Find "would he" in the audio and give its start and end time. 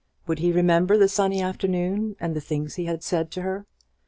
0.25-0.51